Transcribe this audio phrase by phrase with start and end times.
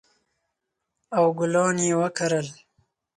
[1.17, 2.47] او ګلان یې وکرل